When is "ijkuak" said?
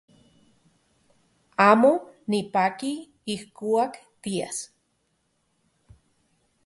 3.33-3.93